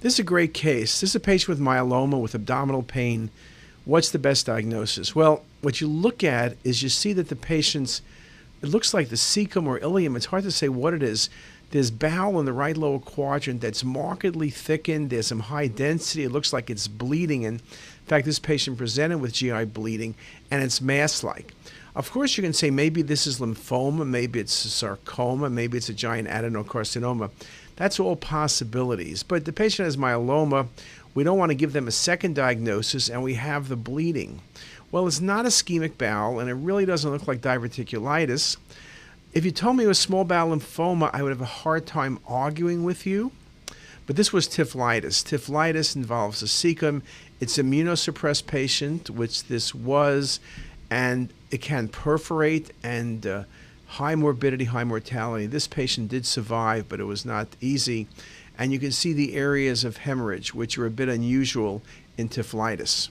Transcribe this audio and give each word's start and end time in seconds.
This 0.00 0.14
is 0.14 0.20
a 0.20 0.24
great 0.24 0.54
case. 0.54 1.00
This 1.00 1.10
is 1.10 1.16
a 1.16 1.20
patient 1.20 1.48
with 1.48 1.60
myeloma 1.60 2.20
with 2.20 2.34
abdominal 2.34 2.84
pain. 2.84 3.30
What's 3.84 4.10
the 4.10 4.18
best 4.20 4.46
diagnosis? 4.46 5.12
Well, 5.16 5.44
what 5.60 5.80
you 5.80 5.88
look 5.88 6.22
at 6.22 6.56
is 6.62 6.84
you 6.84 6.88
see 6.88 7.12
that 7.14 7.28
the 7.28 7.34
patient's, 7.34 8.00
it 8.62 8.68
looks 8.68 8.94
like 8.94 9.08
the 9.08 9.16
cecum 9.16 9.66
or 9.66 9.80
ileum. 9.80 10.14
It's 10.14 10.26
hard 10.26 10.44
to 10.44 10.52
say 10.52 10.68
what 10.68 10.94
it 10.94 11.02
is. 11.02 11.28
There's 11.72 11.90
bowel 11.90 12.38
in 12.38 12.46
the 12.46 12.52
right 12.52 12.76
lower 12.76 13.00
quadrant 13.00 13.60
that's 13.60 13.82
markedly 13.82 14.50
thickened. 14.50 15.10
There's 15.10 15.26
some 15.26 15.40
high 15.40 15.66
density. 15.66 16.22
It 16.22 16.30
looks 16.30 16.52
like 16.52 16.70
it's 16.70 16.86
bleeding. 16.86 17.44
And 17.44 17.58
in 17.60 18.06
fact, 18.06 18.24
this 18.24 18.38
patient 18.38 18.78
presented 18.78 19.18
with 19.18 19.32
GI 19.32 19.64
bleeding 19.64 20.14
and 20.48 20.62
it's 20.62 20.80
mass 20.80 21.24
like. 21.24 21.54
Of 21.98 22.12
course, 22.12 22.36
you 22.36 22.44
can 22.44 22.52
say 22.52 22.70
maybe 22.70 23.02
this 23.02 23.26
is 23.26 23.40
lymphoma, 23.40 24.06
maybe 24.06 24.38
it's 24.38 24.52
sarcoma, 24.52 25.50
maybe 25.50 25.76
it's 25.76 25.88
a 25.88 25.92
giant 25.92 26.28
adenocarcinoma. 26.28 27.30
That's 27.74 27.98
all 27.98 28.14
possibilities. 28.14 29.24
But 29.24 29.44
the 29.44 29.52
patient 29.52 29.86
has 29.86 29.96
myeloma. 29.96 30.68
We 31.16 31.24
don't 31.24 31.38
want 31.38 31.50
to 31.50 31.56
give 31.56 31.72
them 31.72 31.88
a 31.88 31.90
second 31.90 32.36
diagnosis, 32.36 33.10
and 33.10 33.24
we 33.24 33.34
have 33.34 33.66
the 33.66 33.74
bleeding. 33.74 34.42
Well, 34.92 35.08
it's 35.08 35.20
not 35.20 35.44
ischemic 35.44 35.98
bowel, 35.98 36.38
and 36.38 36.48
it 36.48 36.54
really 36.54 36.86
doesn't 36.86 37.10
look 37.10 37.26
like 37.26 37.40
diverticulitis. 37.40 38.58
If 39.32 39.44
you 39.44 39.50
told 39.50 39.76
me 39.76 39.82
it 39.82 39.88
was 39.88 39.98
small 39.98 40.22
bowel 40.22 40.56
lymphoma, 40.56 41.10
I 41.12 41.24
would 41.24 41.32
have 41.32 41.40
a 41.40 41.46
hard 41.46 41.84
time 41.84 42.20
arguing 42.28 42.84
with 42.84 43.06
you. 43.06 43.32
But 44.06 44.14
this 44.14 44.32
was 44.32 44.46
typhlitis. 44.46 45.24
Typhlitis 45.24 45.96
involves 45.96 46.44
a 46.44 46.46
cecum. 46.46 47.02
It's 47.40 47.58
immunosuppressed 47.58 48.46
patient, 48.46 49.10
which 49.10 49.44
this 49.48 49.74
was, 49.74 50.38
and 50.90 51.32
it 51.50 51.58
can 51.58 51.88
perforate 51.88 52.70
and 52.82 53.26
uh, 53.26 53.44
high 53.86 54.14
morbidity, 54.14 54.66
high 54.66 54.84
mortality. 54.84 55.46
This 55.46 55.66
patient 55.66 56.08
did 56.08 56.26
survive, 56.26 56.88
but 56.88 57.00
it 57.00 57.04
was 57.04 57.24
not 57.24 57.48
easy. 57.60 58.06
And 58.58 58.72
you 58.72 58.78
can 58.78 58.92
see 58.92 59.12
the 59.12 59.34
areas 59.34 59.84
of 59.84 59.98
hemorrhage, 59.98 60.54
which 60.54 60.76
are 60.78 60.86
a 60.86 60.90
bit 60.90 61.08
unusual 61.08 61.82
in 62.16 62.28
typhlitis. 62.28 63.08